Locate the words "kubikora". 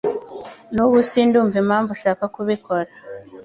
2.35-2.89